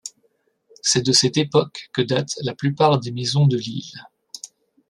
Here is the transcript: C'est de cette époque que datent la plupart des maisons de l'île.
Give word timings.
C'est 0.81 1.03
de 1.05 1.11
cette 1.11 1.37
époque 1.37 1.91
que 1.93 2.01
datent 2.01 2.33
la 2.41 2.55
plupart 2.55 2.99
des 2.99 3.11
maisons 3.11 3.45
de 3.45 3.55
l'île. 3.55 4.03